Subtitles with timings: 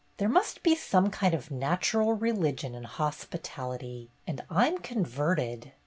[0.17, 5.73] There must be some kind of natural religion in hospitality— and I 'm converted!